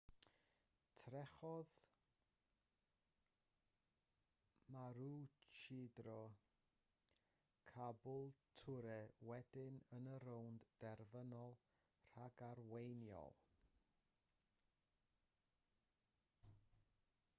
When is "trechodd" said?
0.99-1.73